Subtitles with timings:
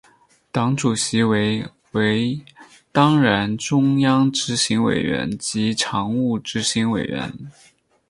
[0.51, 2.41] 党主席为为
[2.91, 7.31] 当然中央执行委员及常务执行委员。